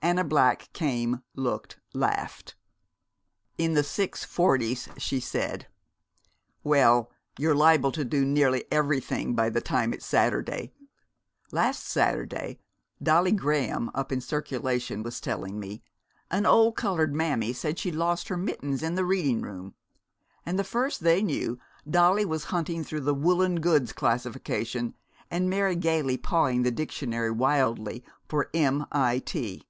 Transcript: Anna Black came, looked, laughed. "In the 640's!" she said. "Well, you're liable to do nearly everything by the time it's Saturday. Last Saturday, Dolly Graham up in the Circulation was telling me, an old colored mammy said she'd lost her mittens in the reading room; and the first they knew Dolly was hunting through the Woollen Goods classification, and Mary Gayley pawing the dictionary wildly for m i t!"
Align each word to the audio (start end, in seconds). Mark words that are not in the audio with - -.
Anna 0.00 0.22
Black 0.24 0.72
came, 0.72 1.22
looked, 1.34 1.80
laughed. 1.92 2.54
"In 3.58 3.74
the 3.74 3.82
640's!" 3.82 4.88
she 4.96 5.20
said. 5.20 5.66
"Well, 6.64 7.10
you're 7.38 7.54
liable 7.54 7.92
to 7.92 8.04
do 8.06 8.24
nearly 8.24 8.64
everything 8.70 9.34
by 9.34 9.50
the 9.50 9.60
time 9.60 9.92
it's 9.92 10.06
Saturday. 10.06 10.72
Last 11.52 11.84
Saturday, 11.84 12.58
Dolly 13.02 13.32
Graham 13.32 13.90
up 13.94 14.10
in 14.10 14.20
the 14.20 14.24
Circulation 14.24 15.02
was 15.02 15.20
telling 15.20 15.58
me, 15.60 15.82
an 16.30 16.46
old 16.46 16.74
colored 16.76 17.14
mammy 17.14 17.52
said 17.52 17.78
she'd 17.78 17.94
lost 17.96 18.28
her 18.28 18.36
mittens 18.38 18.82
in 18.82 18.94
the 18.94 19.04
reading 19.04 19.42
room; 19.42 19.74
and 20.46 20.58
the 20.58 20.64
first 20.64 21.02
they 21.02 21.20
knew 21.22 21.58
Dolly 21.90 22.24
was 22.24 22.44
hunting 22.44 22.82
through 22.82 23.02
the 23.02 23.14
Woollen 23.14 23.60
Goods 23.60 23.92
classification, 23.92 24.94
and 25.30 25.50
Mary 25.50 25.76
Gayley 25.76 26.16
pawing 26.16 26.62
the 26.62 26.70
dictionary 26.70 27.32
wildly 27.32 28.02
for 28.26 28.48
m 28.54 28.86
i 28.90 29.18
t!" 29.18 29.64